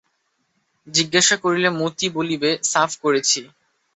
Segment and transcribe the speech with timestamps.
[0.87, 3.39] জিজ্ঞাসা করিলে মতি বলিবে, সাফ করেছি।